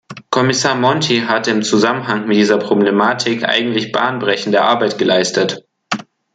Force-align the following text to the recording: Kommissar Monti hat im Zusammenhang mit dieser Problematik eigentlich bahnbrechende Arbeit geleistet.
Kommissar 0.31 0.73
Monti 0.73 1.19
hat 1.27 1.47
im 1.47 1.61
Zusammenhang 1.61 2.25
mit 2.27 2.35
dieser 2.37 2.57
Problematik 2.57 3.43
eigentlich 3.43 3.91
bahnbrechende 3.91 4.63
Arbeit 4.63 4.97
geleistet. 4.97 5.63